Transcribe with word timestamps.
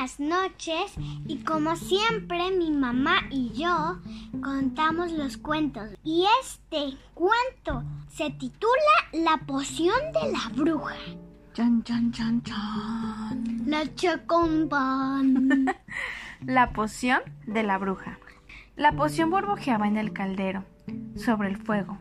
buenas 0.00 0.18
noches 0.18 0.94
y 1.26 1.44
como 1.44 1.76
siempre 1.76 2.50
mi 2.52 2.70
mamá 2.70 3.16
y 3.30 3.52
yo 3.52 3.98
contamos 4.42 5.12
los 5.12 5.36
cuentos 5.36 5.90
y 6.02 6.24
este 6.40 6.96
cuento 7.12 7.84
se 8.08 8.30
titula 8.30 8.70
La 9.12 9.36
poción 9.46 9.94
de 10.14 10.32
la 10.32 10.48
bruja. 10.56 10.94
Chan, 11.52 11.82
chan, 11.82 12.12
chan, 12.12 12.42
chan. 12.42 13.62
Leche 13.66 14.24
con 14.26 14.70
pan. 14.70 15.66
La 16.46 16.70
poción 16.70 17.20
de 17.46 17.62
la 17.62 17.76
bruja. 17.76 18.18
La 18.76 18.92
poción 18.92 19.28
burbujeaba 19.28 19.86
en 19.86 19.98
el 19.98 20.14
caldero, 20.14 20.64
sobre 21.14 21.50
el 21.50 21.58
fuego. 21.58 21.98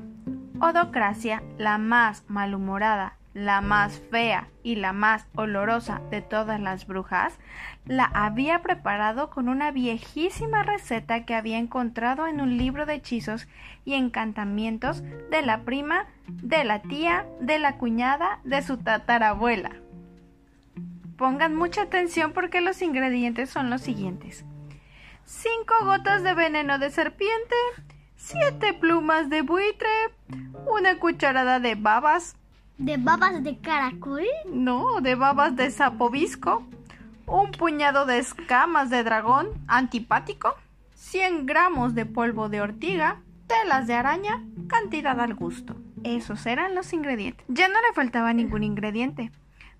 Odocracia, 0.61 1.43
la 1.57 1.77
más 1.77 2.23
malhumorada, 2.29 3.17
la 3.33 3.61
más 3.61 4.01
fea 4.09 4.47
y 4.63 4.75
la 4.75 4.93
más 4.93 5.27
olorosa 5.35 6.01
de 6.09 6.21
todas 6.21 6.59
las 6.59 6.87
brujas, 6.87 7.37
la 7.85 8.05
había 8.05 8.61
preparado 8.61 9.29
con 9.29 9.49
una 9.49 9.71
viejísima 9.71 10.63
receta 10.63 11.25
que 11.25 11.35
había 11.35 11.57
encontrado 11.57 12.27
en 12.27 12.41
un 12.41 12.57
libro 12.57 12.85
de 12.85 12.95
hechizos 12.95 13.47
y 13.85 13.93
encantamientos 13.93 15.03
de 15.29 15.41
la 15.41 15.61
prima, 15.61 16.07
de 16.27 16.63
la 16.63 16.81
tía, 16.81 17.25
de 17.39 17.59
la 17.59 17.77
cuñada, 17.77 18.39
de 18.43 18.61
su 18.61 18.77
tatarabuela. 18.77 19.71
Pongan 21.17 21.55
mucha 21.55 21.83
atención 21.83 22.31
porque 22.31 22.61
los 22.61 22.81
ingredientes 22.81 23.49
son 23.49 23.69
los 23.69 23.81
siguientes. 23.81 24.45
5 25.25 25.73
gotas 25.83 26.23
de 26.23 26.33
veneno 26.33 26.79
de 26.79 26.89
serpiente, 26.89 27.55
7 28.15 28.73
plumas 28.73 29.29
de 29.29 29.41
buitre, 29.41 29.89
una 30.65 30.97
cucharada 30.97 31.59
de 31.59 31.75
babas, 31.75 32.35
¿De 32.79 32.95
babas 32.95 33.43
de 33.43 33.57
caracol? 33.57 34.23
no, 34.47 35.01
de 35.01 35.15
babas 35.15 35.57
de 35.57 35.69
sapo 35.69 36.09
visco, 36.09 36.65
un 37.27 37.51
puñado 37.51 38.05
de 38.05 38.19
escamas 38.19 38.89
de 38.89 39.03
dragón 39.03 39.49
antipático, 39.67 40.55
100 40.95 41.45
gramos 41.45 41.93
de 41.93 42.05
polvo 42.05 42.47
de 42.47 42.61
ortiga, 42.61 43.17
telas 43.47 43.85
de 43.85 43.95
araña, 43.95 44.41
cantidad 44.69 45.19
al 45.19 45.33
gusto. 45.33 45.75
Esos 46.05 46.45
eran 46.45 46.73
los 46.73 46.93
ingredientes. 46.93 47.45
Ya 47.49 47.67
no 47.67 47.81
le 47.81 47.93
faltaba 47.93 48.31
ningún 48.31 48.63
ingrediente. 48.63 49.29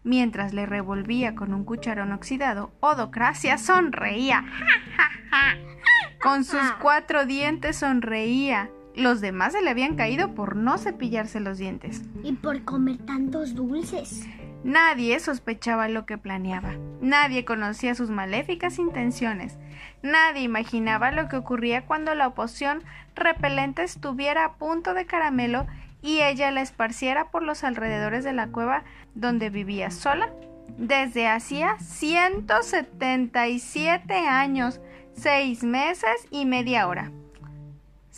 Mientras 0.04 0.54
le 0.54 0.66
revolvía 0.66 1.36
con 1.36 1.54
un 1.54 1.64
cucharón 1.64 2.12
oxidado, 2.12 2.74
Odocracia 2.82 3.58
sonreía. 3.58 4.44
Con 6.22 6.44
sus 6.44 6.70
cuatro 6.82 7.26
dientes 7.26 7.78
sonreía. 7.78 8.70
Los 8.96 9.22
demás 9.22 9.54
se 9.54 9.62
le 9.62 9.70
habían 9.70 9.96
caído 9.96 10.36
por 10.36 10.56
no 10.56 10.78
cepillarse 10.78 11.40
los 11.40 11.58
dientes. 11.58 12.04
Y 12.24 12.34
por 12.34 12.64
comer 12.64 12.98
tantos 12.98 13.56
dulces. 13.56 14.26
Nadie 14.64 15.20
sospechaba 15.20 15.88
lo 15.88 16.06
que 16.06 16.18
planeaba. 16.18 16.74
Nadie 17.02 17.46
conocía 17.46 17.96
sus 17.96 18.10
maléficas 18.10 18.78
intenciones. 18.78 19.58
Nadie 20.02 20.42
imaginaba 20.42 21.12
lo 21.12 21.30
que 21.30 21.38
ocurría 21.38 21.86
cuando 21.86 22.14
la 22.14 22.34
poción 22.34 22.84
repelente 23.16 23.84
estuviera 23.84 24.46
a 24.46 24.54
punto 24.54 24.94
de 24.94 25.06
caramelo 25.06 25.66
y 26.02 26.22
ella 26.22 26.52
la 26.52 26.62
esparciera 26.62 27.32
por 27.32 27.44
los 27.44 27.64
alrededores 27.64 28.24
de 28.24 28.34
la 28.34 28.48
cueva 28.48 28.84
donde 29.16 29.50
vivía 29.50 29.92
sola 29.92 30.30
desde 30.78 31.28
hacía 31.28 31.78
177 31.80 34.14
años, 34.14 34.80
seis 35.14 35.64
meses 35.64 36.28
y 36.32 36.46
media 36.46 36.88
hora. 36.88 37.12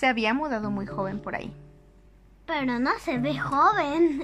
Se 0.02 0.08
había 0.08 0.34
mudado 0.34 0.72
muy 0.72 0.88
joven 0.88 1.20
por 1.20 1.36
ahí. 1.36 1.56
Pero 2.48 2.80
no 2.80 2.90
se 2.98 3.20
ve 3.20 3.38
joven. 3.38 4.24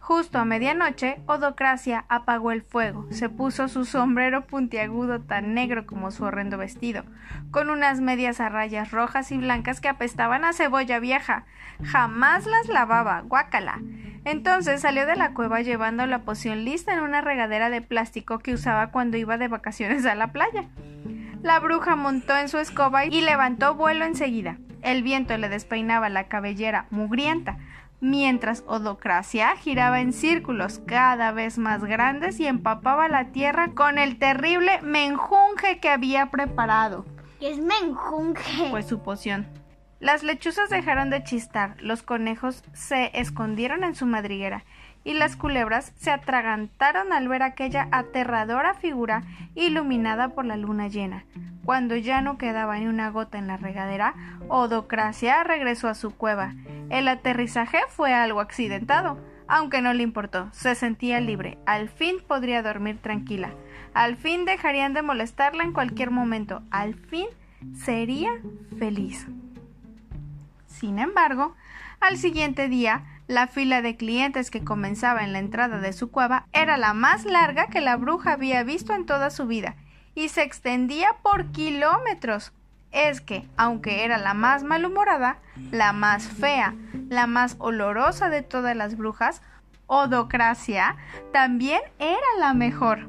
Justo 0.00 0.40
a 0.40 0.44
medianoche, 0.44 1.20
Odocracia 1.26 2.06
apagó 2.08 2.50
el 2.50 2.62
fuego, 2.62 3.06
se 3.12 3.28
puso 3.28 3.68
su 3.68 3.84
sombrero 3.84 4.48
puntiagudo 4.48 5.20
tan 5.20 5.54
negro 5.54 5.86
como 5.86 6.10
su 6.10 6.24
horrendo 6.24 6.58
vestido, 6.58 7.04
con 7.52 7.70
unas 7.70 8.00
medias 8.00 8.40
a 8.40 8.48
rayas 8.48 8.90
rojas 8.90 9.30
y 9.30 9.38
blancas 9.38 9.80
que 9.80 9.88
apestaban 9.88 10.44
a 10.44 10.54
cebolla 10.54 10.98
vieja. 10.98 11.44
Jamás 11.84 12.44
las 12.46 12.66
lavaba, 12.66 13.20
guácala. 13.20 13.80
Entonces 14.24 14.80
salió 14.80 15.06
de 15.06 15.14
la 15.14 15.34
cueva 15.34 15.60
llevando 15.60 16.04
la 16.06 16.24
poción 16.24 16.64
lista 16.64 16.94
en 16.94 16.98
una 16.98 17.20
regadera 17.20 17.70
de 17.70 17.80
plástico 17.80 18.40
que 18.40 18.54
usaba 18.54 18.90
cuando 18.90 19.18
iba 19.18 19.38
de 19.38 19.46
vacaciones 19.46 20.04
a 20.04 20.16
la 20.16 20.32
playa. 20.32 20.64
La 21.44 21.60
bruja 21.60 21.94
montó 21.94 22.36
en 22.36 22.48
su 22.48 22.58
escoba 22.58 23.04
y 23.04 23.20
levantó 23.20 23.76
vuelo 23.76 24.04
enseguida. 24.04 24.58
El 24.82 25.02
viento 25.02 25.36
le 25.38 25.48
despeinaba 25.48 26.08
la 26.08 26.28
cabellera 26.28 26.86
mugrienta, 26.90 27.58
mientras 28.00 28.64
Odocracia 28.66 29.54
giraba 29.56 30.00
en 30.00 30.12
círculos 30.12 30.80
cada 30.86 31.30
vez 31.30 31.56
más 31.56 31.84
grandes 31.84 32.40
y 32.40 32.46
empapaba 32.46 33.08
la 33.08 33.26
tierra 33.26 33.72
con 33.74 33.96
el 33.96 34.18
terrible 34.18 34.82
menjunje 34.82 35.78
que 35.78 35.88
había 35.88 36.30
preparado. 36.30 37.06
Que 37.38 37.52
es 37.52 37.58
menjunje. 37.58 38.68
Pues 38.70 38.86
su 38.86 39.02
poción. 39.02 39.46
Las 40.00 40.24
lechuzas 40.24 40.68
dejaron 40.68 41.10
de 41.10 41.22
chistar, 41.22 41.76
los 41.80 42.02
conejos 42.02 42.64
se 42.72 43.12
escondieron 43.14 43.84
en 43.84 43.94
su 43.94 44.04
madriguera 44.04 44.64
y 45.04 45.14
las 45.14 45.36
culebras 45.36 45.92
se 45.96 46.10
atragantaron 46.10 47.12
al 47.12 47.28
ver 47.28 47.42
aquella 47.42 47.88
aterradora 47.90 48.74
figura 48.74 49.22
iluminada 49.54 50.30
por 50.30 50.44
la 50.44 50.56
luna 50.56 50.88
llena. 50.88 51.24
Cuando 51.64 51.96
ya 51.96 52.20
no 52.22 52.38
quedaba 52.38 52.78
ni 52.78 52.86
una 52.86 53.10
gota 53.10 53.38
en 53.38 53.46
la 53.46 53.56
regadera, 53.56 54.14
Odocracia 54.48 55.44
regresó 55.44 55.88
a 55.88 55.94
su 55.94 56.10
cueva. 56.14 56.54
El 56.90 57.06
aterrizaje 57.08 57.78
fue 57.88 58.12
algo 58.12 58.40
accidentado, 58.40 59.18
aunque 59.46 59.82
no 59.82 59.92
le 59.92 60.02
importó, 60.02 60.48
se 60.52 60.74
sentía 60.74 61.20
libre, 61.20 61.58
al 61.66 61.88
fin 61.88 62.16
podría 62.26 62.62
dormir 62.62 62.98
tranquila, 63.00 63.50
al 63.92 64.16
fin 64.16 64.44
dejarían 64.44 64.94
de 64.94 65.02
molestarla 65.02 65.62
en 65.62 65.72
cualquier 65.72 66.10
momento, 66.10 66.62
al 66.70 66.94
fin 66.94 67.26
sería 67.74 68.30
feliz. 68.78 69.26
Sin 70.66 70.98
embargo, 70.98 71.54
al 72.02 72.18
siguiente 72.18 72.68
día, 72.68 73.04
la 73.28 73.46
fila 73.46 73.80
de 73.80 73.96
clientes 73.96 74.50
que 74.50 74.64
comenzaba 74.64 75.22
en 75.22 75.32
la 75.32 75.38
entrada 75.38 75.78
de 75.78 75.92
su 75.92 76.10
cueva 76.10 76.46
era 76.52 76.76
la 76.76 76.94
más 76.94 77.24
larga 77.24 77.68
que 77.68 77.80
la 77.80 77.96
bruja 77.96 78.32
había 78.32 78.64
visto 78.64 78.92
en 78.92 79.06
toda 79.06 79.30
su 79.30 79.46
vida, 79.46 79.76
y 80.16 80.28
se 80.28 80.42
extendía 80.42 81.16
por 81.22 81.52
kilómetros. 81.52 82.52
Es 82.90 83.20
que, 83.20 83.48
aunque 83.56 84.04
era 84.04 84.18
la 84.18 84.34
más 84.34 84.64
malhumorada, 84.64 85.38
la 85.70 85.92
más 85.92 86.26
fea, 86.26 86.74
la 87.08 87.26
más 87.26 87.54
olorosa 87.58 88.28
de 88.28 88.42
todas 88.42 88.76
las 88.76 88.96
brujas, 88.96 89.40
Odocracia 89.86 90.96
también 91.32 91.80
era 91.98 92.16
la 92.40 92.52
mejor. 92.52 93.08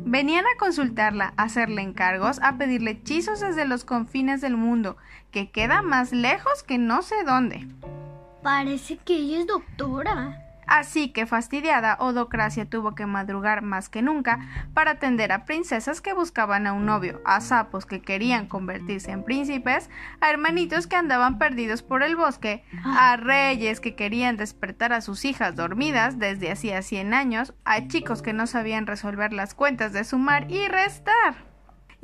Venían 0.00 0.44
a 0.44 0.58
consultarla, 0.58 1.32
a 1.36 1.44
hacerle 1.44 1.82
encargos, 1.82 2.40
a 2.42 2.58
pedirle 2.58 2.90
hechizos 2.92 3.40
desde 3.40 3.64
los 3.64 3.84
confines 3.84 4.40
del 4.40 4.56
mundo, 4.56 4.96
que 5.30 5.50
queda 5.50 5.82
más 5.82 6.12
lejos 6.12 6.62
que 6.62 6.78
no 6.78 7.00
sé 7.02 7.24
dónde. 7.24 7.66
Parece 8.44 8.98
que 8.98 9.16
ella 9.16 9.40
es 9.40 9.46
doctora. 9.46 10.38
Así 10.66 11.08
que 11.08 11.24
fastidiada, 11.24 11.96
Odocracia 11.98 12.68
tuvo 12.68 12.94
que 12.94 13.06
madrugar 13.06 13.62
más 13.62 13.88
que 13.88 14.02
nunca 14.02 14.38
para 14.74 14.92
atender 14.92 15.32
a 15.32 15.46
princesas 15.46 16.02
que 16.02 16.12
buscaban 16.12 16.66
a 16.66 16.74
un 16.74 16.84
novio, 16.84 17.22
a 17.24 17.40
sapos 17.40 17.86
que 17.86 18.02
querían 18.02 18.46
convertirse 18.46 19.12
en 19.12 19.24
príncipes, 19.24 19.88
a 20.20 20.28
hermanitos 20.28 20.86
que 20.86 20.96
andaban 20.96 21.38
perdidos 21.38 21.82
por 21.82 22.02
el 22.02 22.16
bosque, 22.16 22.62
a 22.84 23.16
reyes 23.16 23.80
que 23.80 23.94
querían 23.94 24.36
despertar 24.36 24.92
a 24.92 25.00
sus 25.00 25.24
hijas 25.24 25.56
dormidas 25.56 26.18
desde 26.18 26.52
hacía 26.52 26.82
100 26.82 27.14
años, 27.14 27.54
a 27.64 27.88
chicos 27.88 28.20
que 28.20 28.34
no 28.34 28.46
sabían 28.46 28.86
resolver 28.86 29.32
las 29.32 29.54
cuentas 29.54 29.94
de 29.94 30.04
sumar 30.04 30.50
y 30.50 30.68
restar. 30.68 31.54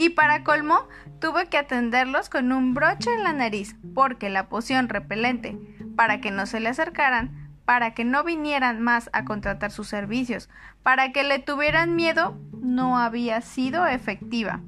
Y 0.00 0.08
para 0.08 0.44
colmo, 0.44 0.88
tuve 1.20 1.48
que 1.50 1.58
atenderlos 1.58 2.30
con 2.30 2.52
un 2.52 2.72
broche 2.72 3.12
en 3.12 3.22
la 3.22 3.34
nariz, 3.34 3.76
porque 3.94 4.30
la 4.30 4.48
poción 4.48 4.88
repelente, 4.88 5.58
para 6.00 6.22
que 6.22 6.30
no 6.30 6.46
se 6.46 6.60
le 6.60 6.70
acercaran, 6.70 7.50
para 7.66 7.92
que 7.92 8.06
no 8.06 8.24
vinieran 8.24 8.80
más 8.80 9.10
a 9.12 9.26
contratar 9.26 9.70
sus 9.70 9.86
servicios, 9.86 10.48
para 10.82 11.12
que 11.12 11.24
le 11.24 11.40
tuvieran 11.40 11.94
miedo, 11.94 12.38
no 12.58 12.98
había 12.98 13.42
sido 13.42 13.86
efectiva. 13.86 14.60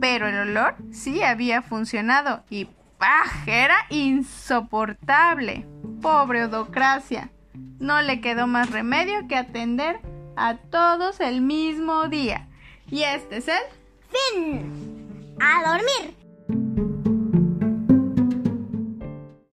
Pero 0.00 0.26
el 0.26 0.36
olor 0.36 0.74
sí 0.90 1.22
había 1.22 1.62
funcionado 1.62 2.42
y 2.50 2.64
¡pah! 2.98 3.22
era 3.46 3.76
insoportable. 3.90 5.64
Pobre 6.02 6.46
Odocracia. 6.46 7.30
No 7.78 8.02
le 8.02 8.20
quedó 8.20 8.48
más 8.48 8.70
remedio 8.70 9.28
que 9.28 9.36
atender 9.36 10.00
a 10.34 10.56
todos 10.56 11.20
el 11.20 11.40
mismo 11.40 12.08
día. 12.08 12.48
Y 12.88 13.04
este 13.04 13.36
es 13.36 13.46
el 13.46 13.62
Fin. 14.34 15.36
A 15.40 15.70
dormir. 15.70 16.19